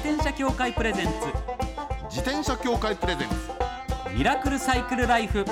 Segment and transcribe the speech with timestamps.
[0.00, 1.12] 転車協会プレゼンツ。
[2.08, 3.34] 自転車協会プレゼンツ。
[4.16, 5.44] ミラクルサイクルライフ。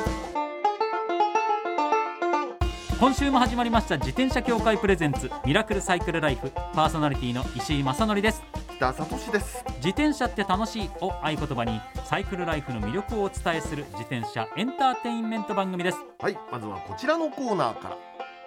[2.98, 5.30] 今週も始まりました自転車協会プレゼンツ。
[5.44, 6.50] ミラクルサイクルライフ。
[6.72, 8.42] パーソナリティの石井正則です。
[8.76, 9.62] 北里志です。
[9.76, 15.98] 自転車って楽しいを合言葉にサイクルライフの魅力をお伝えする自転車エンターテインメント番組です。
[16.18, 17.96] はいまずはこちらのコーナーから。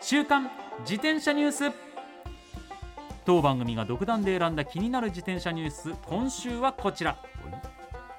[0.01, 0.49] 週刊
[0.79, 1.90] 自転車ニュース
[3.31, 7.17] 当番組が独断で選んだ気になる自転車ニュース今週はこちら。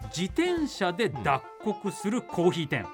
[0.05, 2.87] 自転車で脱穀するコーヒー店、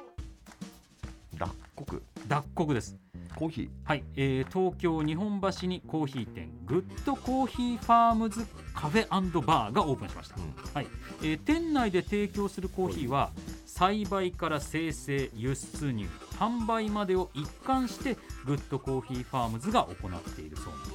[1.37, 2.03] 脱穀？
[2.27, 2.97] 脱穀です。
[3.37, 3.69] コーヒー？
[3.85, 9.07] はい、えー東京日本橋にコーヒー店グッドコーヒーファームズカフェ
[9.47, 10.53] バーがオープンしました、うん。
[10.75, 10.89] はい。
[11.23, 13.31] えー店内で提供するコーヒーは
[13.65, 16.09] 栽培から生成輸出入
[16.41, 20.88] 販売までを一貫してGood Coffee Farms が行っているそうなんです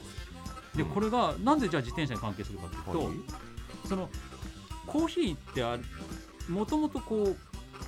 [0.75, 0.89] でうん。
[0.89, 3.17] これがなんでじゃあ自転車に関係するかというと、はい。
[3.87, 4.09] その
[4.87, 5.83] コーヒーってある
[6.49, 7.37] もともとこう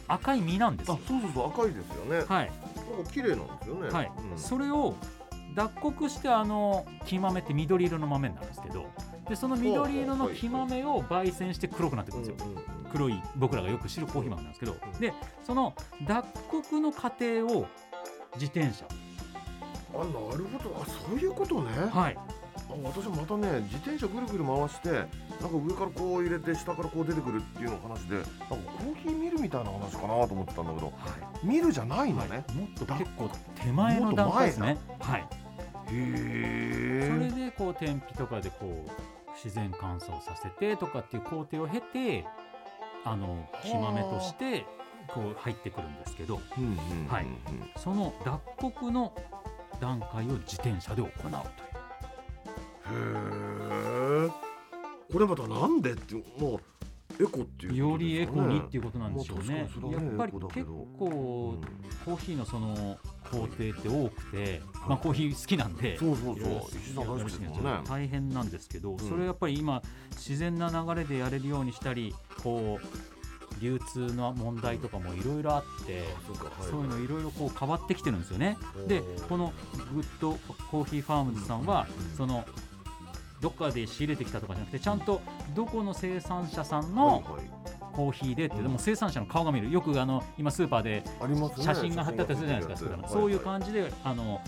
[0.07, 0.99] 赤い実なんですよ。
[1.03, 2.51] あそうそうそう赤いですよね、はい。
[2.91, 3.89] なんか綺麗なんですよね。
[3.89, 4.37] はい、うん。
[4.37, 4.95] それを
[5.55, 8.85] 脱穀してあの生豆って緑色の豆になるんですけど
[9.29, 12.47] でその緑色の生豆を焙煎して黒くなってくるんですよ、
[12.91, 15.73] 黒い僕らがよく知るコーヒー豆なんですけど、うんでその
[16.05, 17.67] 脱穀の過程を
[18.35, 18.85] 自転車。
[19.93, 20.81] あなるほど。
[20.81, 21.69] あそういうことね。
[21.89, 22.17] はい。
[22.17, 22.21] あ
[22.83, 25.07] 私またね自転車ぐるぐる回してなんか
[25.51, 30.93] 上からこう入れて下からこう出てくるっていうの話でなんかコーヒーミルみたいな話かなと思ってたんだけど
[31.43, 34.77] ミルじゃないのね、もっと結構手前の段階ですね。
[34.99, 35.27] はい。
[35.91, 42.25] へそえれでこう天日とかでこう自然乾燥させてとかっていう工程を経て
[43.03, 44.65] あの木豆として
[45.07, 46.39] こう入ってくるんですけど
[47.07, 47.25] はい。
[47.77, 49.13] その脱穀の
[49.79, 51.64] 段階を自転車で行うと
[52.91, 54.29] へえ
[55.11, 56.59] これまたなんでってもう
[57.23, 59.69] エコっていうよりエコにっていいうことなんでしょうね。
[59.79, 60.85] まあやっぱり結ど。
[60.99, 61.61] 構
[62.03, 62.97] コーヒーのその
[63.31, 67.83] 工程って多くて、まあ、コーヒー好きなんでそうそうそう。
[67.87, 68.99] 大変なんですけど、ん。
[68.99, 69.81] それやっぱり今
[70.11, 72.13] 自然な流れでやれるようにしたり
[72.43, 76.03] こう流通の問題とかもいろいろあって。
[76.27, 76.69] そうい。
[76.69, 78.57] そうのいろいろこう変わってきてるんですよね。
[78.87, 79.53] でこの
[79.93, 82.17] Good Coffee Farms さんはうん。
[82.17, 82.45] その
[83.41, 85.21] どっかで仕入れてきたとかじゃなくてちゃんと
[85.53, 87.23] どこの生産者さんはいのはい。
[87.93, 88.63] コーヒーでってうん。
[88.63, 89.71] でも生産者の顔が見る。
[89.71, 91.03] よくあの今スーパーで
[91.61, 94.41] 写真が貼ってあったりするじゃないですかそういう感じであの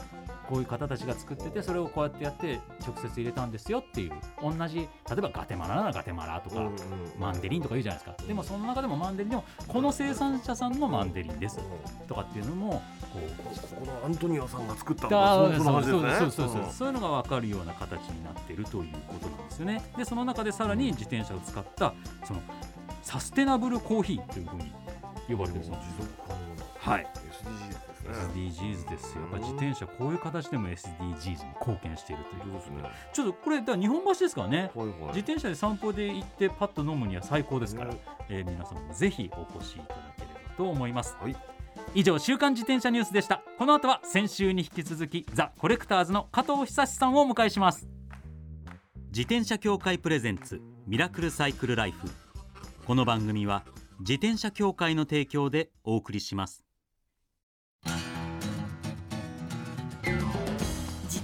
[0.49, 4.87] こういう方たちが作っててそれをこうやってやって直接入れたんですよっていう同じ例
[5.17, 6.69] えばガテマラならガテマラとか
[7.19, 8.27] マンデリンとか言うじゃないですか。
[8.27, 9.29] でもその中でもマンデリン。
[9.31, 11.59] でもこの生産者さんのマンデリンです。
[12.07, 12.81] とかっていうのも
[13.13, 15.35] こうここのアントニオさんが作っただ。
[15.35, 16.73] そういうそうそうそうそうそう。
[16.73, 19.83] そういうのが分かるような形になっているということなんですよね。
[19.97, 21.93] でその中でさらに自転車を使った
[22.25, 22.41] その
[23.01, 24.71] サステナブルコーヒーというふうに
[25.29, 25.75] 呼ばれてるんですよ。
[26.79, 27.07] はい
[28.11, 29.21] SDGs ですよ。
[29.21, 32.41] やっぱ自転車こういう形でも SDGs に貢献しているという。
[32.43, 32.91] 本当ですね。
[33.13, 34.71] ちょっとこれだ日本橋ですからね。
[34.75, 34.97] はいはい。
[35.07, 41.17] 自転車で散歩で行ってパッと飲むには最高ですから、ねえー皆さんもぜひお越しいただければと思います。
[41.19, 41.35] はい。
[41.93, 43.41] 以上週刊自転車ニュースでした。
[43.57, 47.87] この後は先週に引き続きザ・コレクターズの加藤久志さんをお迎えします。
[49.07, 52.07] 自転車協会プレゼンツミラクルサイクルライフ。
[52.87, 53.63] この番組は
[53.99, 56.66] 自転車協会の提供でお送りします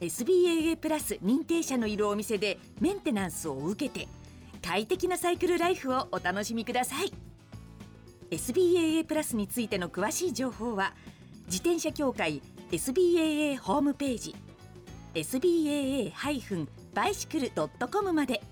[0.00, 4.06] SBAA プラス認定者のいるお店でメンテナンスを受けて
[4.62, 7.12] 快適なサイクルライフをお楽しみください。
[8.30, 10.92] SBAA プラスについての詳しい情報は
[11.46, 14.34] 自転車協会 SBAA ホームページ
[15.14, 18.42] SBAA-bicycle.com まで。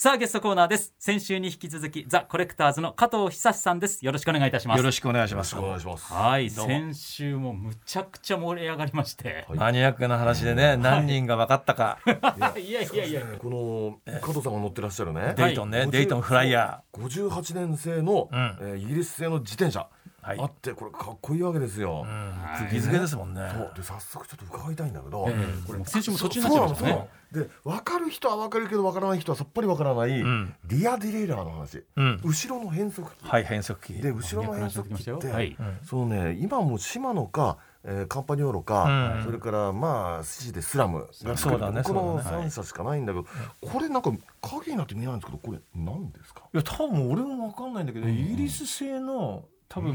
[0.00, 0.94] さあゲストコーナーです。
[0.96, 4.06] 先週に引き続きザ・コレクターズの加藤久志さんです。
[4.06, 4.78] よろしくお願いいたします。
[4.78, 5.56] よろしくお願いします。
[5.58, 6.12] お願いします。
[6.12, 6.50] はい。
[6.50, 9.58] 先週もむちゃくちゃ盛り上がりまして、はい。
[9.58, 15.34] マニアックな話でね、何人が分かったか、い、やいやいやこの加藤さんが乗ってらっしゃるね。
[15.36, 18.58] デイトンね、デイトンフライヤ58年製の、うん。
[18.60, 19.88] えーイギリス製の自転車、
[20.22, 20.38] はい。
[20.38, 23.50] あってこれかっこいいわけですよ、ー、うん、釘付けですもんね。
[23.52, 23.72] そう。
[23.74, 25.66] で早速ちょっと伺いたいんだけど、ええ。
[25.66, 30.54] これ先週も途中になっちゃいましたねで分かる人は分かるけど分からない人はさっぱり分からない、ん。
[30.64, 33.94] リアディレイラーの話、うん、後ろの変速機、はい、変速機。
[33.94, 35.56] で後ろの変速機って、はい。
[35.84, 39.24] そのね今もうシマノか、えーカンパニョーロか、うん。
[39.24, 41.08] それからまあ寿司でスラム。
[41.22, 42.46] がそうだねこのそうだね。
[42.46, 43.26] 3社しかないんだけど、
[43.60, 44.10] これなんか
[44.40, 46.44] 影になって見えないんですけどこれ何ですか？
[46.52, 49.94] いや、多分俺も分かんないんだけど、イギリス製の、多分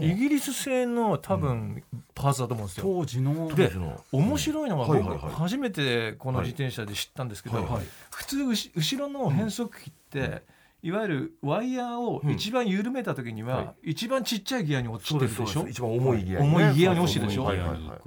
[0.00, 0.38] イギリ。
[0.38, 1.16] ス製の？
[1.16, 1.82] 多分
[2.14, 2.84] パーツだと思うんですよ。
[2.84, 3.54] 当時の？
[3.54, 3.72] で
[4.12, 7.66] 面白いのは僕初めてこの自転車で知ったんですけど
[8.10, 10.42] 普通うし後ろの変速機って
[10.82, 15.66] いわゆるワイヤーを一番緩めた時にはは一番ちっちゃいギアに落ちてるでしょ？
[15.66, 17.50] 一番重いギアに、重いギアに落ちるでしょ？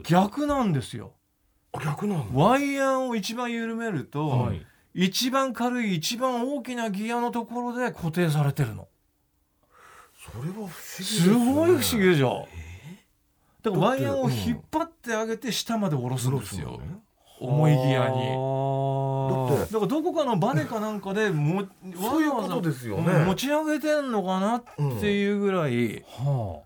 [0.04, 1.14] 逆なんですよ。
[1.74, 2.40] あ逆なんだ。
[2.40, 4.66] ワイヤーを一番緩めると、はい。
[4.94, 8.88] 一番軽い一番大きなギアのところで固定されてるの
[10.32, 12.48] それは不思議ですすねごい不思議でしょ。
[13.64, 16.68] だからワイヤーを引っ張ってあげて下まで下ろすんですよ。
[16.68, 17.00] 下ろすのね。
[17.42, 19.70] 重いギアに。
[19.72, 21.66] だからどこかのバネかなんかでも
[21.96, 23.12] そういうことですよね。
[23.14, 24.64] うん持ち上げてんのかなっ
[25.00, 26.64] ていうぐらい、は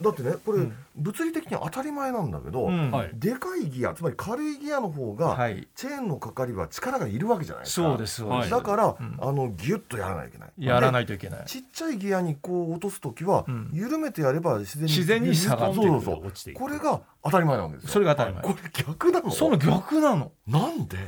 [0.00, 0.76] だってねこれ、うん。
[0.94, 2.70] 物理的に当たり前なんだけど、
[3.14, 5.66] でかいギアつまり軽いギアの方が、はい。
[5.74, 7.88] チェーンのかかりは力がいるわけじゃないですか。
[7.88, 9.18] そうですだから、ん。
[9.20, 10.50] あのギュッとやらないといけない。
[10.58, 11.44] やらないいといけない。
[11.46, 13.70] ちっちゃいギアにこう落とす時は、うん。
[13.72, 16.26] 緩めてやれば自然に自然に下がってそうそうそう。
[16.26, 17.90] 落ちていくこれが当たり前なわけですよ。
[17.90, 19.30] それが当たり前、これ逆なの？
[19.30, 20.32] その逆なの。
[20.46, 20.98] なんで？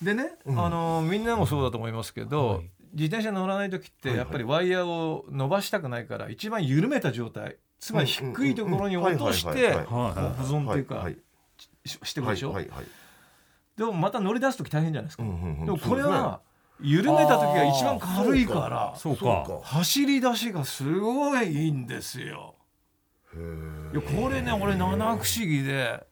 [0.00, 0.64] でね、うん。
[0.64, 2.70] あのみんなもそうだと思いますけど、はい。
[2.94, 10.82] 自転車乗らない時ってやっぱりワイヤーを伸ばしたくないから一番緩めた状態つまり低いところに落として保存ってい。
[10.82, 11.16] うか、はい。
[11.84, 12.84] ししてくはいでしょ、はいはい
[13.76, 15.64] でもまた乗り出す時大変じゃないですか、うんうんうん。
[15.64, 16.42] でもこれは
[16.80, 19.44] 緩めた時が一番軽いからそうか。
[19.46, 19.66] そうか。
[19.66, 22.54] 走り出しがすごいいいんですよ。
[23.34, 23.92] へー。
[23.92, 26.06] いやこれね俺七不思議で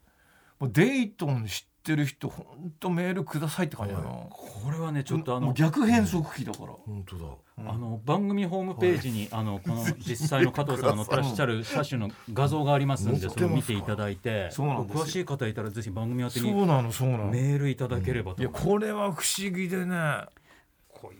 [0.58, 7.25] もうデイトン知ってる人ほんとメールくださいって感じだな、これはねちょっとあの逆変速機だから、本当だ。
[7.59, 15.05] あの番組ホームページに、あのこの実際の加藤さんが乗ってらっしゃる 車種の画像がありますんでそれを見ていただいてそうなんですよ。
[15.05, 17.25] 詳しい方いたらぜひ番組宛てにそうなのそうなの。
[17.27, 18.43] メールいただければと。
[18.43, 19.97] いやこれは不思議でね。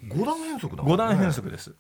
[0.09, 0.95] 五段変速だもんね。
[0.95, 1.75] 5段変速です、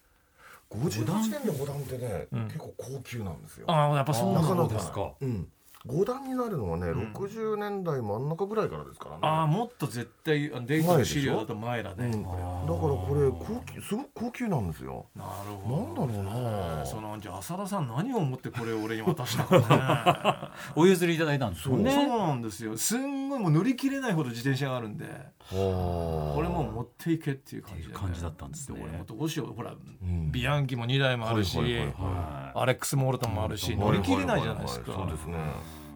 [0.71, 3.71] 58年で五段ってね、うん結構高級なんですよ。
[3.71, 5.13] ああやっぱそうなのなかなかですか。
[5.21, 5.49] うん
[5.87, 7.13] 5段になるのはね、ん。
[7.15, 9.21] 60年代真ん中ぐらいからですからね。
[9.23, 12.39] ああもっと絶対あのデイトンの資料だと前だね、うん、だから
[12.69, 15.07] これ高級すごく高級なんですよ。
[15.17, 16.85] なるなんだほどろうな。
[16.85, 20.51] そのじゃあ浅田さん何を思ってこれを俺に渡したかね。
[20.77, 22.77] お譲りいただいたんですよそうねなんですよ。
[22.77, 25.07] すんごいもう乗り切れないほど自転車があるんで。
[25.49, 28.79] ここれもう持っていけっていう感じ感じだったんですね。
[28.83, 29.55] 俺もどうしよう。
[29.55, 30.31] ほら、ん。
[30.31, 35.39] ビアンキも2台もあるし、はいはいはいはアレックス・モールトンもあるし、乗り切れないじゃないですか、そうですね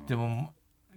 [0.07, 0.53] でも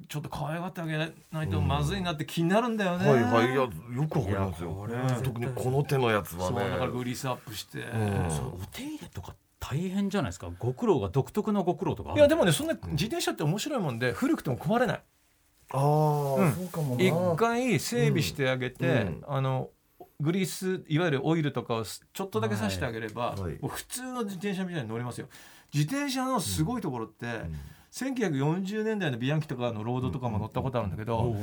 [0.08, 3.46] ちょっと可愛がってあげないとまずいなって気になるんだよね、はいはい。
[3.48, 3.70] いやよ
[4.10, 4.88] くわかりますよ。
[5.24, 7.82] 特にこの手のやつはそうだからねグリスアップして、ん。
[8.30, 10.50] そうお手入れとか大変じゃないですか？
[10.60, 15.02] ご苦労が独特のご苦労とかいやでもねそんな自転車って面白いもんで古くても壊れない。
[15.72, 16.54] ああ、うん。
[16.54, 17.04] そうかもな。
[17.04, 19.24] 一回整備してあげて、うん。
[19.28, 19.72] あの
[20.20, 23.42] グリースいわゆるオイルとかをちょっとだけさしてあげれば、はい。
[23.42, 23.60] はい。
[23.60, 25.28] もう普通の自転車みたいに乗れますよ。
[25.74, 27.26] 自転車のすごいところって、
[27.98, 31.36] 1940年代のビアンキとかのロードとかも乗ったことあるんだけど、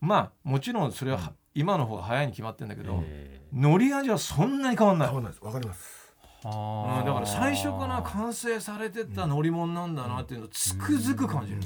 [0.00, 3.40] まあもちろんそれは今の方が早いに決まってるんだけど、え。
[3.52, 5.08] 乗り味はそんなに変わんない。
[5.08, 5.44] 変わらないです。
[5.44, 6.14] わかります。
[6.44, 7.04] ーうん。
[7.04, 11.60] だから最初から完成されてた乗り物なんだなっていうのをつくづく感じる、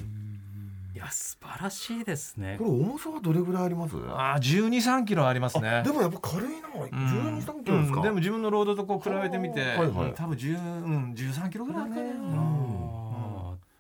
[0.94, 2.56] いや素晴らしいですね。
[2.58, 3.94] これ重さはどれぐらいあります？
[4.08, 5.82] ああ1 2 3キロありますね。
[5.84, 6.88] でもやっぱ軽いなうん。
[6.88, 8.02] 12、3キロですか、うん。
[8.02, 9.88] でも自分のロードとこう比べてみて、はいはい。
[9.88, 12.83] うん多分10、うん、13キロぐらいあるかな、あ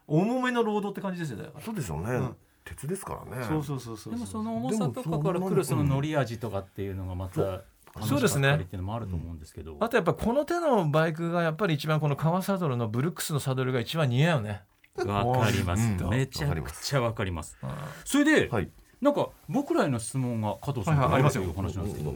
[0.06, 1.60] 重めのロードって感じですよだから。
[1.64, 2.36] そうですよね、うん。
[2.64, 3.44] 鉄ですからね。
[3.48, 8.20] そうそうそうそうーでもその重さとかから来るその乗り味とかっていうのがまたそう。
[8.20, 9.76] ですねったりっていうのもあると思うんですけど。
[9.80, 14.62] あとやっぱこの手のバイクがやっぱり一番この革サドルのブルックスのサドルが一番似合うよね、
[14.96, 17.56] わかります、うんめちゃくちゃわかります。
[18.04, 18.68] それで、はい。
[19.00, 21.14] なんか僕らへの質問が加藤さんからはいはい。
[21.14, 21.44] ありますよ。
[21.48, 22.12] お話なんですけど、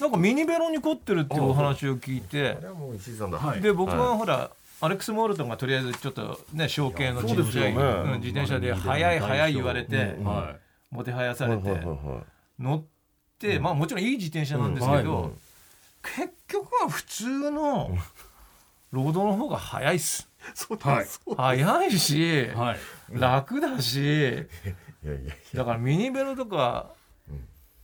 [0.00, 2.56] なんかミニベロに凝ってるっていうお話を聞いて。
[2.56, 3.60] あれはもう石井さんだ、はい。
[3.60, 4.50] で僕はほら、
[4.82, 7.70] アレックス・モールトンがとりあえずちょっとね小系のちっちゃい、そうですよね。
[7.72, 10.56] うん自転車で速い速い言われて、うんは
[10.90, 12.24] もてはやされて、はいはいはいはい。
[12.58, 12.84] 乗っ
[13.38, 15.30] て、まあもちろんいい自転車なんですけど、はいはい
[16.02, 17.90] 結局は普通の
[18.90, 20.28] ロードの方が早いっす。
[20.54, 21.06] そうはい。
[21.90, 23.20] し、はい。
[23.20, 24.46] 楽だし いやい
[25.04, 25.34] やいや。
[25.54, 26.99] だからミニベロとかうん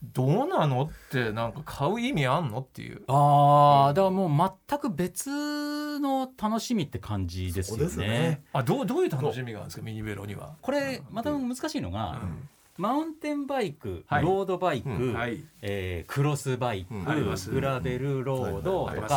[0.03, 0.85] どうなの？
[0.85, 2.59] ってなんか買う意味あんの？
[2.59, 3.03] っていう。
[3.09, 8.45] ああだからもう全く別の楽しみって感じですよそうですねね。
[8.53, 9.83] あどうどういう楽しみがあるんですか？
[9.83, 10.55] ミニベロには。
[10.61, 12.49] これまた難しいのが、うん。
[12.79, 14.23] マウンテンバイク、はい。
[14.23, 15.15] ロードバイク、うん。
[15.15, 15.43] はい。
[15.63, 17.05] えークロスバイク、うん。
[17.51, 19.15] グラベルロードとか、あります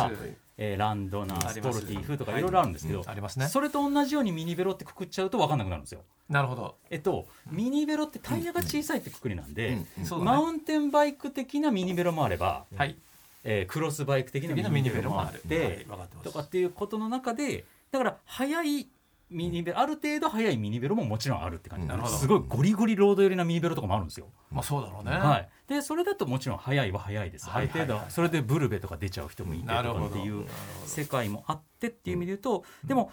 [0.62, 3.48] えーランドナーストルティーフとかはいいろいろあるんですけど、ありますね。
[3.48, 6.02] それと同じようにミニベロってくくっちゃうと分かんなくなるんですよ。
[6.28, 6.76] なるほど。
[6.90, 9.78] えっと、ミニベロってタイヤが小さいってくくりなんで、
[10.22, 12.94] マウンテンバイク的なミニベロもあれば、はい。
[13.42, 15.40] えークロスバイク的なミニベロもあっる。
[15.40, 16.24] はいて、分かってます。
[16.24, 18.86] とかっていうことの中でだから速い
[19.30, 21.86] ミニベロある程度速いミニベロももちろんあるって感じ。
[21.86, 22.16] なるほど。
[22.16, 24.26] すごいゴリゴリロード寄りなミニベロとかもあるんですよ。
[24.50, 25.12] まあそうだろうね。
[25.12, 27.80] はい、でそれだともちろん速いは速いです、はいはいはい。
[27.82, 29.72] ある程度それでブルベとか出ちゃう人もいてと。
[29.72, 30.46] かっていう
[30.84, 33.10] 世界もあってっていう意味で言うと、でも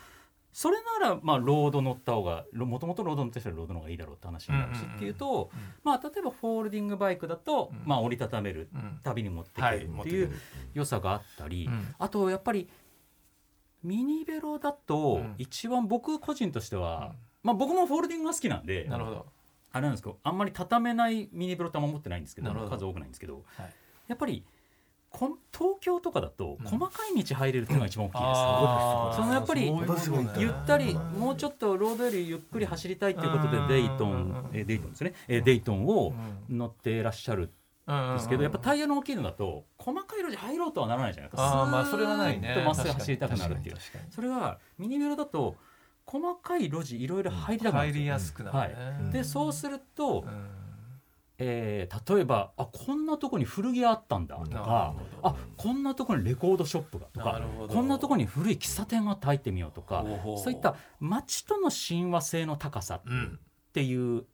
[0.51, 5.51] それならまあロード乗った方がもともとロード乗ってたらロードの方がいいだろうって話になるしっていうと、
[5.83, 7.87] まあ、例えば folding bike だと、うん。
[7.87, 10.31] まあ、折りたためるうん旅に持っているっていう。
[10.73, 11.93] 良さがあったり、うん。
[11.99, 12.67] あとやっぱり
[13.87, 15.35] ミニベロだとうん。
[15.37, 17.15] 一番僕個人としては、うん。
[17.43, 19.25] まあ、僕も folding が好きなんでなるほど。
[19.71, 23.73] あれなんですけどあんまり畳めないミニベロってあんま持ってないんですけど数多くないんですけど、はい。
[24.07, 24.43] やっぱり
[25.09, 26.65] こん東京とかだとうん。
[26.65, 29.15] 細かい道入れるっていうのが一番大きいです、あー。
[29.15, 29.71] そのやっぱり
[30.37, 33.67] ゆったりもうちょっとロードよりゆっくり走りたいっていうことでうん。
[33.67, 34.11] デイトうん。
[34.11, 36.13] ンえデイトンですねえデイトンを
[36.49, 37.49] 乗ってらっしゃるん
[37.87, 41.43] ですけどやっぱタイヤの大きいのだと細かい路地入ろうとはならないじゃないですか。
[41.43, 42.61] ああまあそれはないね。
[42.65, 43.75] まっすぐ走りたくなるっていう。
[44.09, 45.55] それはミニベロだと
[46.05, 48.75] 細かい路地いろいろ入りたくなる入りやすくなる
[49.05, 49.11] ね。
[49.11, 50.49] でそうすると、うん。
[51.39, 60.03] えー例えばあこんなとこに古着屋あったんだとかあこんなとこにレコードショップがとかこんなとこに古い喫茶店が入ってみようとか
[60.43, 63.39] そういった街との親和性の高さっうん
[63.71, 64.25] ていう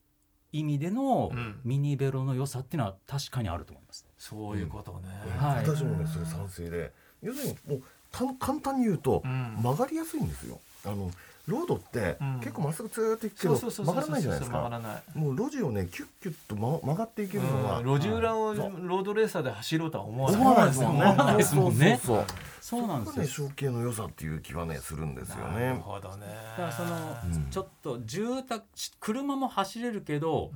[0.53, 1.59] 意味でのうん。
[1.65, 4.05] ミニベロの良さっていうのは確かにあると思います。
[4.17, 5.09] そういうことね。
[5.37, 5.67] はい。
[5.67, 6.93] 私もねそれ賛成で。
[7.21, 9.57] 要するにもうた簡単に言うとうん。
[9.61, 10.59] 曲がりやすいんですよ。
[10.85, 11.11] あの
[11.45, 12.39] ロードってうん。
[12.39, 14.57] 結構まっすぐずーっと行くけどそうそうそうそう曲がらないじゃないですか。
[14.57, 15.03] 曲がらない。
[15.13, 17.79] もう路地をねキュッキュッとま曲がっていけるのが。
[17.79, 17.85] うん。
[17.85, 20.41] 路地裏をそうロードレーサーで走ろうとは思わない。
[20.41, 21.05] 思わないですもんね。
[21.05, 21.99] 思わないですもんね。
[22.03, 22.25] そうそう
[22.61, 22.87] そう。
[22.87, 26.27] なんですね小径の良さっていう気はねするんですよなるねほどね。
[26.57, 27.49] だからその、うん。
[27.49, 28.63] ちょっと住宅
[28.99, 30.51] 車も走れるけど、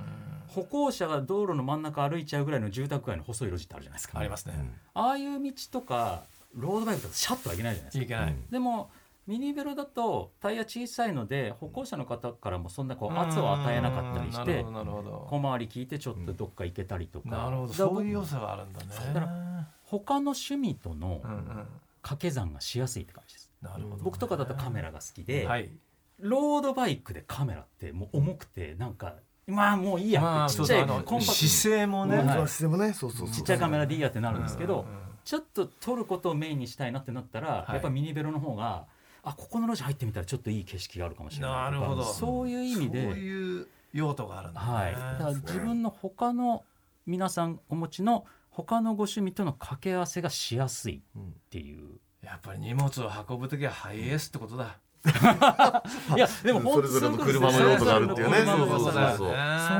[0.46, 4.54] 歩行者が道路の真ん中歩いちゃうぐらいの住宅街の細い路地ってあるじゃないですか、ありますね。
[4.94, 6.22] ああいう道とか
[6.56, 8.04] ロードバイクだとシャッとはいけないじゃないですか。
[8.04, 8.36] いけない。
[8.50, 8.90] でも
[9.28, 17.36] ミニベロだとタイヤ小さいので歩行者の方からもそんなこう圧を与えなかったりして小回り聞いてちょっとどっか行けたりとか、ど。
[17.36, 17.72] なるほど。
[17.72, 18.86] だからそういう良さがあるんだね。
[19.12, 19.28] だか
[19.84, 21.66] 他の趣味とのうんうん。
[22.00, 24.02] 掛け算がしやすいって感じですなるほどね。
[24.02, 25.68] 僕とかだとカメラが好きで、はい。
[26.20, 29.16] ロードバイクでカメラってもう重くてなんか
[29.46, 32.16] まあもういいやまあってちっちゃいコンパクト姿勢もね。
[32.16, 38.86] はい本当はしてもねそうそうそうちっちゃいカメラでいいやってなるんですけど、うんうんちょっと撮ることをメインにしたいなってなったら、はいやっぱミニベロの方が
[39.22, 44.66] あここの路地入ってみたらちょっといい景色があるかもしれないとかなるほどそういう意味で、そういう用途があるんだね。
[44.66, 46.64] はい、だから自分の他の
[47.06, 51.98] 皆さんお持ちの他のご趣味との掛け合わせがしやすいっていう。
[52.22, 54.76] やっぱり荷物を運ぶときはハイエースってことだ。
[56.16, 58.48] いやでもそれぞれの車の用途があるっていうねそう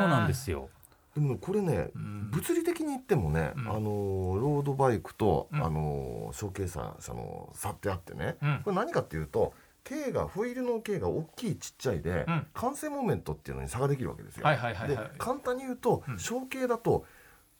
[0.09, 0.71] なんですよ。
[1.19, 14.45] でもねこれねうん物理的に言ってもね、うんあのロードバイクと、うんあのショーケーサー車の差ってあってね、うんこれ何かっていうと径がホイールの径が大きいちっちゃいで、うん完成モーメントっていうのに差ができるわけですよ。
[14.45, 15.11] はいはいはいではい。
[15.19, 17.05] 簡単に言うと、うん小径だと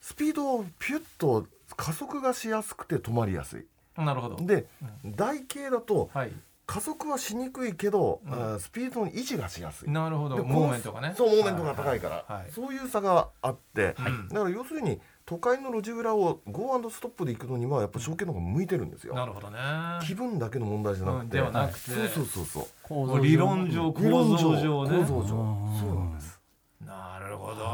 [0.01, 1.47] スピードをピュッと
[1.77, 3.67] 加速がしやすくて止まりやすい。
[3.97, 4.37] なるほど。
[4.47, 4.67] で、
[5.05, 6.33] 台径だとはい。
[6.69, 9.91] 加速はしにくいけど、うんスピードの維持がしやすい。
[9.91, 10.37] なるほど。
[10.37, 11.15] でモーメントがね。
[11.17, 19.15] そうモーメントが高いから、はいはいそういう差があって、はいだから要するに都会の路地裏をゴーストップで行くのにはやっぱ小径の方が向いてるんですよ。
[19.15, 19.59] なるほどね。
[20.07, 24.03] 気分だけの問題じゃなくて、うんではなくてそうそうそうそう理論上構
[24.37, 24.99] 造上ね。
[24.99, 26.39] 構造上うんそうなんです。
[26.85, 27.65] なるほど。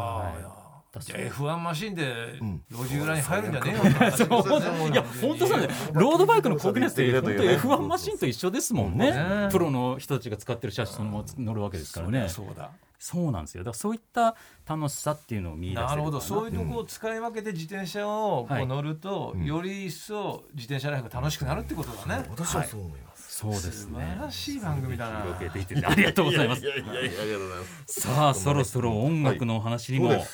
[0.99, 2.05] はいじゃあ F1 マシンで
[2.41, 2.63] ん。
[2.71, 4.61] 路地裏に入るんじゃねえよって話ですよ。
[4.61, 4.91] ね。
[4.91, 9.13] いや本当そうねロードバイクのコグネスって本当言ってくれというね F1 マシンと一緒ですもんね。
[9.13, 9.49] ね。
[9.51, 12.29] プロの人たちが使ってる車種そのまま乗るわけですからね。
[12.29, 12.71] そうだ。
[12.99, 13.65] そうなんですよ。
[13.65, 14.35] だからそういった
[14.67, 15.97] 楽しさっていうのを見出せるな。
[15.97, 16.21] るほど。
[16.21, 18.65] かそういうとこを使い分けて自転車をこはい。
[18.65, 22.27] う乗ると、うんより一層自転車ライフが楽しくなるってことだね。
[22.31, 23.14] 私はそう思います。
[23.37, 23.99] そうですね。
[23.99, 25.23] 素晴らしい番組だな。
[25.23, 26.63] ありがとうございます。
[27.89, 30.25] さあそろそろ音楽のお話にも、はい。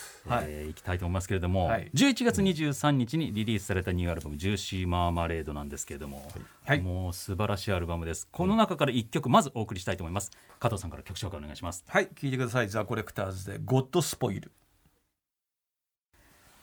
[0.47, 1.90] えー行きたいと思いますけれども、はい。
[1.95, 6.30] 11月23日にリリースされたニューアルバム「ジューシーマーマレード」なんですけれども、
[6.66, 6.80] はい。
[6.83, 8.28] もう素晴らしいアルバムです。
[8.30, 10.30] この中から1曲まずお送りしたいと思います。
[10.59, 11.83] 加藤さんから曲紹介お願いします。
[11.88, 12.69] はい聞いてください。
[12.69, 14.52] ザ・コレクターズで「ゴッドスポイル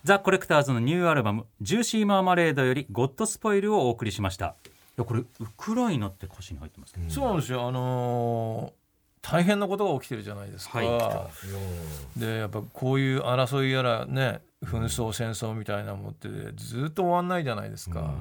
[0.04, 4.56] ザ・コレクターズのニューアルバム「ジューシーマーマレード」より「ゴッドスポイル」をお送りしました。
[4.68, 5.26] いやこれウ
[5.56, 7.68] クライナって歌詞に入ってますね、そうなんですよ。
[7.68, 8.88] あのー
[9.30, 12.20] 大変なことが起きてるじゃないですか、はい。
[12.20, 18.14] でやっぱこういう争いやらね紛争戦争みたいなもんってずっと終わんないじゃないですか、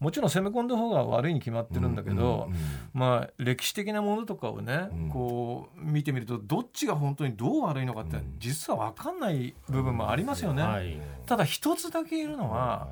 [0.00, 2.60] もちろん攻め込んだ方が悪いに決まってるんだけど、うんうんうん。
[2.92, 5.08] まあ歴史的なものとかをね、うん。
[5.08, 8.34] こう見てみるとどっちが本当にどう悪いのかってうん。
[8.38, 10.62] 実は分かんない部分もありますよね。
[10.62, 11.00] はい。
[11.24, 12.88] ただ一つだけ言えるのは、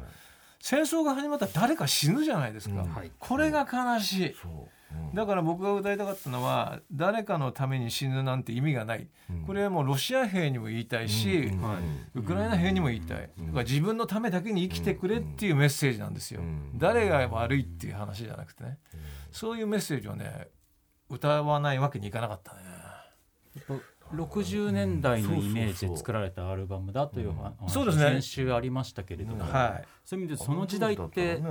[0.61, 2.95] 戦争が始まったら誰か死ぬじゃないですか、うん。
[2.95, 3.11] はい。
[3.19, 4.35] これが悲しい。
[4.43, 4.53] そう、
[4.93, 5.15] うん。
[5.15, 9.09] だから僕が歌いたかったのは誰かのために死ぬなんて意味がない。
[9.31, 9.45] うん。
[9.45, 11.83] これはもうロシア兵にも言いたいし、うんはい。
[12.15, 18.79] ウクライナ兵にも言いたい、だから自分のためだけに生きてくれっていうメッセージなんですよ、うん誰が悪いっていう話じゃなくてね、
[19.33, 20.49] そういうメッセージをね
[21.09, 22.61] 歌わないわけにいかなかったね
[24.15, 28.05] 60年代のイメージで作られたアルバムだという話そうですね。
[28.05, 29.89] 先週ありましたけれども、はい。
[30.05, 31.43] そういう意味でその時代って、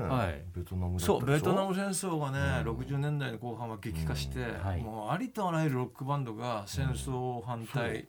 [0.56, 4.82] ベトナムそうベトナムム戦争がね、60年代の後半は激化して、はい。
[4.82, 8.08] もうありとあらゆるロックバンドが戦争反対、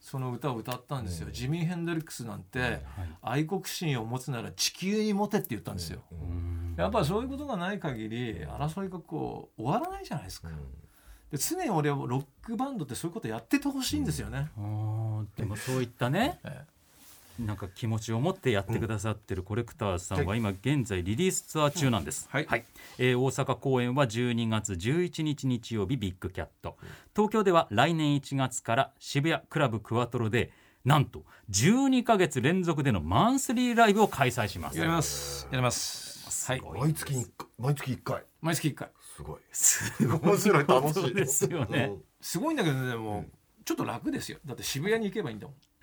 [0.00, 2.84] その歌を歌ったんですよ、ジミー・ヘンドリックスなんて、
[3.20, 6.74] 愛国心を持つなら地球に持てって言ったんですよ、うん。
[6.76, 10.48] やっぱりそういうことがない限り争いがこう終わらないじゃないですか、
[11.32, 16.64] で常に俺はロックバンドってそういうことやっててほしいんですよね、あーでもそういったねえ
[17.38, 22.46] なんか気持ちを持ってやってくださってるコレクターズさんは今現在リリースツアー中なんです、はい。
[22.98, 26.76] えー大阪公演は12月11日日曜日ビッグキャット。
[27.16, 30.52] 東京では来年1月から渋谷クラブクワトロで
[30.84, 34.78] なんと12ヶ月連続でのマンスリーライブを開催します。
[34.78, 35.48] やります。
[35.50, 36.52] やります。
[36.52, 36.60] はい。
[36.60, 37.26] 毎月に
[37.58, 38.24] 毎月一回。
[38.42, 39.40] 毎月1回すごい。
[39.52, 40.20] すごい。
[40.20, 41.14] 面白い楽しい。
[41.14, 43.26] ですよね、すごいんだけどねでも
[43.64, 44.38] ちょっと楽ですよ。
[44.44, 45.56] だって渋谷に行けばいいんだもん。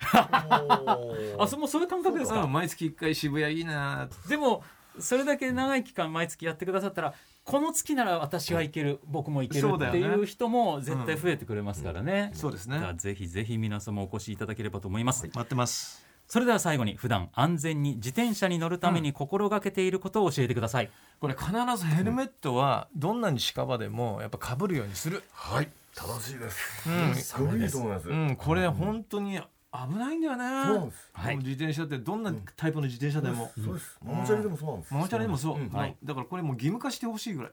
[1.42, 4.64] あそもうそういう感覚ですか、うん毎月1回渋谷いいなでも
[4.98, 12.80] それだけ長い期間毎月やってくださったらこの月なら私は行ける、僕も行けるっていう人も絶対増えてくれますからね、そうですね。
[12.96, 25.24] ぜひぜひ皆様お越しいただければと思います、待ってますそれでは最後に普段安全に自転車に乗るために心がけていることを教えてください、これ必ずヘルメットはどんなに近場でもやっぱ被るようにする。
[25.32, 25.68] はい。
[25.92, 26.88] 正しいです。
[26.88, 27.14] うん。
[27.16, 28.08] すごいと思います。
[28.08, 28.36] うん。
[28.36, 29.40] これ本当に
[29.72, 30.44] 危ないんだよね。
[30.66, 31.10] そうなんです。
[31.12, 31.36] はい。
[31.38, 33.50] 自転車ってどんなタイプの自転車でも。
[33.56, 33.98] そうです。
[34.00, 34.94] ママチャリでもそうなんです。
[34.94, 35.68] ママチャリでもそう、うん。
[35.70, 35.96] はい。
[36.04, 37.52] だからこれもう義務化してほしいぐらい、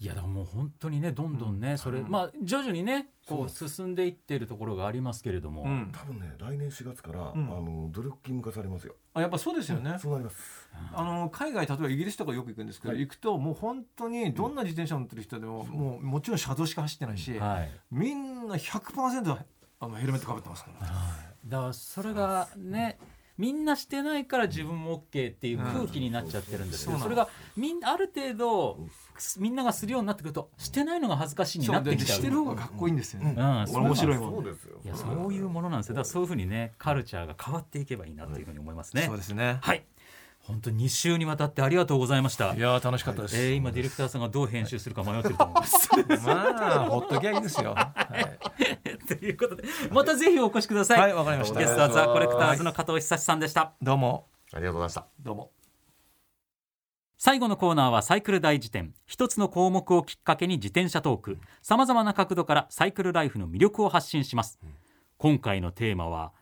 [0.00, 7.24] いやだからもう本当にねどんどんね、それまあ徐々にねこう進んでいっているところがありますけれども、うん多分ね来年4月から、ん。
[7.24, 8.94] あの努力義務化されますよ。
[9.14, 10.68] あやっぱそうですよね、そうなります。
[10.94, 17.70] あの海外例えばイギリスとかよく行くんですけど、行くともう本当にどんな自転車乗ってる人でも、もうもちろん車道しか走ってないし、はい。
[17.90, 19.36] みんな100%
[19.80, 20.86] あのヘルメットかぶってますから、
[21.44, 22.98] だからそれがね
[23.38, 27.02] みんなしてないから自分も OK っていう空気になっちゃってるんですけど、うん。
[27.02, 28.78] それがみんある程度
[29.38, 32.18] みんながするようになってくるとしてないのが恥ずかしいになってきちゃう。
[32.18, 33.72] してる方がかっこいいんですよね、うん。
[33.72, 34.80] これ面白いもんそうですよ。
[34.84, 35.94] いやそういうものなんですよ。
[35.94, 39.58] だからそういうふうにねカルチャーが変わっていけばいいなというふうに思いますね、そうですね。
[39.62, 39.84] はい。
[40.40, 42.54] 本当に2週にわたってありがとうございました。
[42.54, 45.88] いやー楽しかったです、えー今ディレクターさんがどう編集するか迷ってると思います。
[46.24, 47.74] まあほっときゃいいですよ。
[47.74, 47.92] は
[48.84, 51.58] い、ということでまたぜひお越しください、はいわかりました。
[51.58, 53.72] ゲストはザ・コレクターズの加藤久志さんでした。
[53.80, 54.28] どうも。
[54.52, 55.06] ありがとうございました。
[55.20, 55.50] どうも。
[57.16, 58.94] 最後のコーナーはサイクル大辞典。
[59.06, 61.38] 一つの項目をきっかけに自転車トーク。
[61.62, 64.60] さまざまな角度からサイクルライフの魅力を発信します、
[65.16, 66.32] 今回のテーマは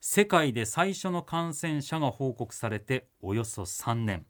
[0.00, 4.26] 世界で最初の感染者が報告されておよそ3年。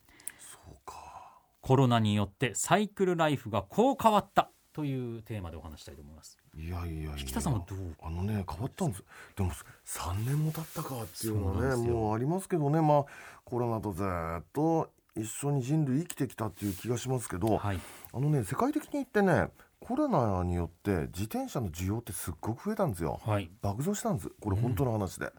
[1.62, 7.12] コロナによってサイクルライフがこう変わったというテーマでお話したいと思いますいやいやいや。
[7.18, 7.78] 引田さんはどう？
[8.02, 9.04] あのね変わったんです。
[9.36, 12.80] でも3年も経ったかっていうのはねもうありますけどね。
[12.80, 13.04] まあ
[13.44, 17.80] コロナとずっと一緒に人類生きてきたっていう気がしますけど、はい。
[18.12, 19.48] あのね世界的に言ってね
[19.80, 23.20] コロナによって自転車の需要ってすっごく増えたんですよ。
[23.24, 23.50] はい。
[23.60, 24.30] 爆増したんです。
[24.40, 25.30] これ本当の話で、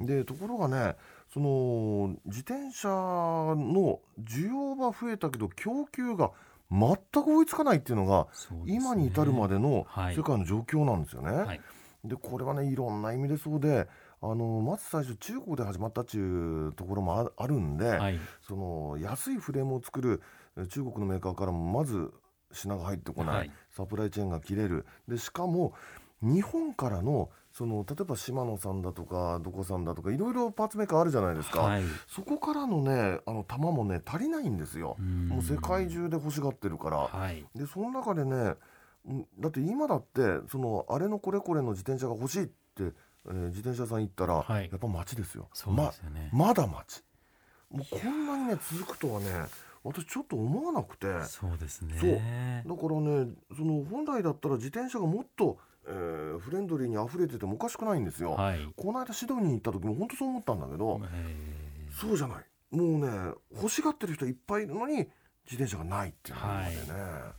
[0.00, 0.96] でところがね
[1.32, 6.30] その自転車の需要が増えたけど供給が
[6.70, 8.64] 全く追いつかないっていうのがね。
[8.66, 10.16] 今に至るまでのはい。
[10.16, 11.32] 世界の状況なんですよね。
[11.32, 11.60] はい。
[12.04, 13.86] でこれはねいろんな意味でそうで
[14.22, 18.18] あのまず最初中国で始まったっていうところもああるんで、はい。
[18.40, 20.22] その安いフレームを作る
[20.56, 22.10] え中国のメーカーからもまず
[22.52, 23.50] 品が入ってこない。
[23.70, 25.74] サプライチェーンが切れるでしかも
[26.22, 31.82] 日本からのその例えば島野さんだとかどこさんだとかいろいろパーツメーカーあるじゃないですか、はい。
[32.06, 35.28] そこからのねあの玉もね足りないんですよ、ん。
[35.28, 37.44] もう世界中で欲しがってるから、はい。
[37.54, 38.54] でその中でね
[39.06, 44.68] うんだって今だってそのあれのこれこれの自転車が欲しいって、えー自転車屋さん行ったら、はい。
[44.70, 45.48] やっぱ街ですよ。
[45.52, 47.02] そうですよね、ままだ街
[47.70, 49.26] もうこんなにね続くとはね
[49.82, 51.06] 私ちょっと思わなくて。
[51.24, 51.94] そうですね。
[51.98, 52.76] そう。
[52.76, 58.68] だからねその本来だったら自転車がもっと、えーフレンドリーに溢れててもおかしくないんですよ、はい。
[58.76, 62.44] この間シドニーに行った時も本当そう思ったんだけど、えそうじゃない。
[62.70, 67.32] もうね欲しがってる人いっぱいいるのに自転車がないっていうのがあ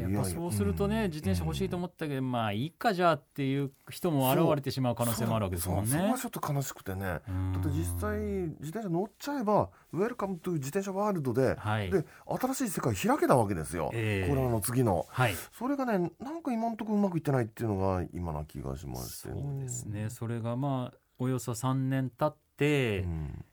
[0.00, 6.14] やっぱそうするとね自転車欲しいと思ったけどまあいいかじゃあっていう人も現れてしまう可能性もあるわけですもんね。
[6.16, 7.00] そちょっと悲しくてね。
[7.00, 7.56] だうん。
[7.56, 11.90] って実際自転車乗っちゃえば welcome to 自転車 world で、はい。
[11.90, 14.28] で新しい世界開けたわけですよ、ええ。
[14.30, 15.04] コロナの次の。
[15.10, 15.34] はい。
[15.52, 20.08] それがねなんか今のところうまくいってないっていうのが今な気がしましてそうですね。
[20.08, 23.44] それがまあおよそ3年経って、うん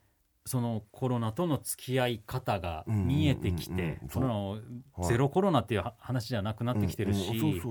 [0.45, 4.05] そのコロナとの付き合い方が見えてきてう。
[4.05, 4.57] んその
[4.93, 5.07] はい。
[5.07, 7.61] ゼロコロナっていうは話じゃなくなってきてるし、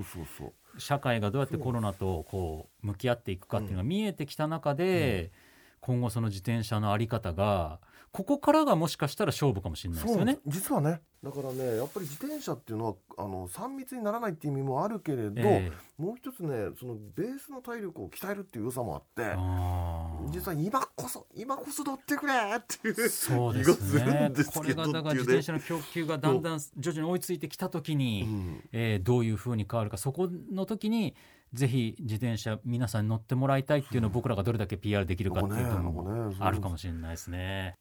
[0.79, 5.33] 社会がどうやってコロナとこう向き合っていくかっていうのが見えてきた中で、
[5.81, 7.81] 今後その自転車のあり方が
[8.12, 10.38] ここからがもしかしたら勝負かもしれないですよね。
[10.47, 24.31] 実はねだからねやっぱり自転車っていうのはあの3密にならないっていう意味もあるけれど、えもう一つねそのベースの体力を鍛えるっていう良さもあって実は今こそ今こそ乗ってくれっていうそうですね。
[24.37, 28.68] すこれがだから自転車の供給がだんだん徐々に追いついてきた時に、うん。
[28.73, 29.97] えーどういうふうに変わるか。
[29.97, 31.14] そこの時に
[31.53, 35.90] ぜひ自転車皆さんに乗ってもらいたいっていうのを僕らがどれだけ PR できるかっていう部分なんか
[36.33, 37.77] ねもあるかもしれないですね。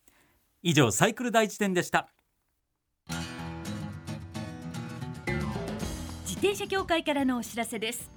[0.64, 2.10] 以上サイクル第一点でした。
[6.22, 8.12] 自転車協会からのお知らせです。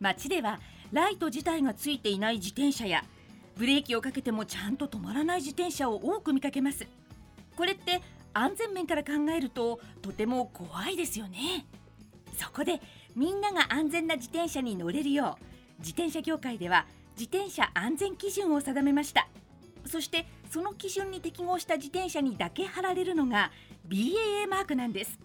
[0.00, 0.60] 街では
[0.92, 3.04] ライト自体がついていない自転車や
[3.56, 6.86] ブレーキをかけてもちゃんと止まらない自転車を多く見かけます。
[7.56, 8.00] これって
[8.32, 11.66] 安全面から考えるととても怖いですよね。
[12.38, 12.80] そこで
[13.16, 15.44] みんなが安全な自転車に乗れるよう
[15.80, 16.86] 自転車協会では
[17.18, 19.28] 自転車安全基準を定めました。
[19.86, 23.50] そしてその基準に適合した自転車にだけ貼られるのが
[23.88, 25.18] BAA マークなんです。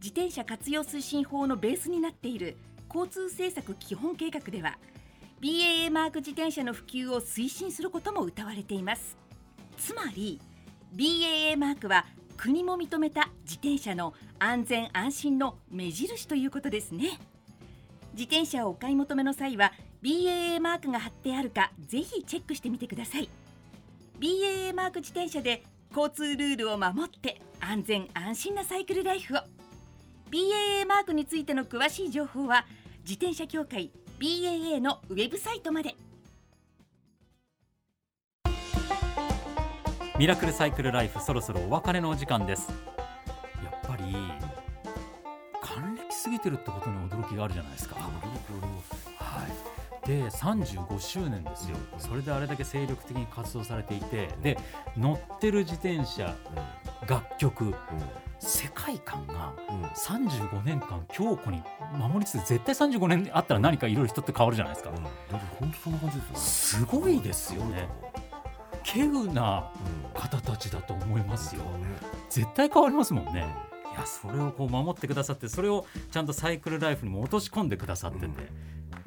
[0.00, 2.56] 自転車活用推進法のベースになっている
[2.88, 4.78] 交通政策基本計画では
[5.40, 9.16] BAA マーク自転車の普及を推進することも謳われています。
[9.76, 10.40] つまり
[10.94, 17.18] BAA マークは国も認めた自転車の安全安心の目印ということですね。
[18.12, 19.72] 自転車をお買い求めの際は
[20.02, 23.28] BAA マークが貼ってあるかぜひチェックしてみてください。
[24.18, 25.62] BAA マーク自転車で
[25.96, 29.38] 交通ルールを守って安全安心なサイクルライフを。
[30.30, 32.66] BAA マークについての詳しい情報は
[33.02, 35.94] 自転車協会 BAA のウェブサイトまで。
[40.18, 42.68] ミラクルサイクルライフそろそろお別れのお時間です。
[43.62, 44.16] やっぱり
[45.62, 47.94] 還暦過ぎてるってことに驚きがあるじゃないですか。
[48.00, 49.67] はい
[50.08, 51.76] で35周年ですよ。
[51.98, 54.58] それであれだけ精力的に活動されていてで
[54.96, 56.34] 乗ってる自転車
[57.06, 57.74] 楽曲
[58.40, 59.82] 世界観がうん。
[59.82, 61.62] うん35年間強固に
[61.98, 64.92] 守りつつ絶対35年あったら何かいろいろ人って変わるじゃないですか。
[65.58, 67.88] 本当そんな感じですすごいですよね。
[68.86, 69.70] 稀有な
[70.14, 71.62] 方たちだと思いますよ。
[72.30, 73.46] 絶対変わりますもんね。
[73.92, 78.28] いやそれをこう守ってくださってそれをちゃんとサイクルライフにも落とし込んでくださってて、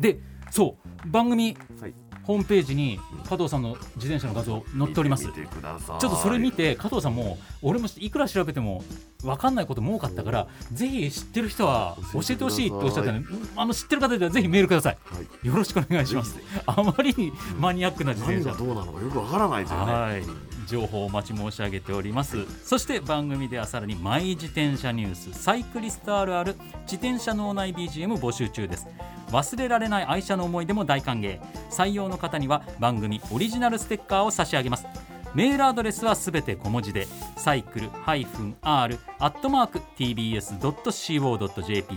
[0.01, 1.93] でそう番組はい。
[2.23, 5.25] ホームページに加藤さんの自転車の画像載っております。
[5.25, 8.83] ちょっとそれ見て加藤さんも俺もいくら調べても
[9.23, 14.97] 分かんないことも多かったからぜひ知ってる人は教えてほしいっておっしゃったのであの知ってる方ではぜひメールください。
[15.03, 15.47] はい。
[15.47, 16.35] よろしくお願いします。
[16.35, 18.55] ぜあまりにマニアックな自転車。
[18.55, 19.91] どうなのかよくわからないですよね。
[19.91, 20.23] はい。
[20.67, 22.37] 情報をお待ち申し上げております。
[22.63, 28.87] そして番組ではさらにマイ自転車ニュースサイクリストあるある自転車脳内 BGM 募集中です
[29.31, 31.39] 忘れられない愛車の思い出も大歓迎。
[31.69, 34.85] 採用の方には番組オリジナルステッカーを差し上げます。
[35.33, 38.89] メールアドレスはすべて小文字でサイクル -r ア
[39.27, 41.95] ットマーク tbs.co.jp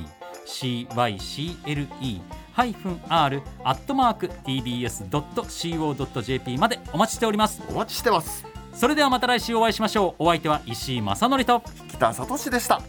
[2.57, 7.61] cycle -r アットマーク tbs.co.jp までお待ちしております。
[7.69, 8.47] お待ちしてます。
[8.73, 10.25] それではまた来週お会いしましょう。
[10.25, 12.81] お相手は石井正則と北里志でした。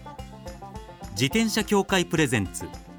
[1.11, 2.67] 自転車協会プレゼンツ